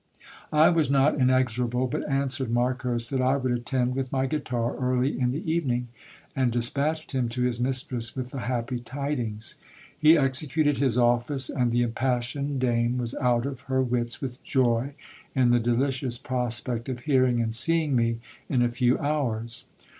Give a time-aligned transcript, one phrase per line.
[0.51, 5.19] I was not inexorable, but answered Marcos that I would attend with my guitar early
[5.19, 5.89] in the evening;
[6.35, 9.53] and dispatched him to his mistress with the happy tidings.
[9.99, 14.95] He executed his office, and the impassioned dame was out of her wits with joy,
[15.35, 19.65] in the delicious prospect of hearing and seeing me in a few hours.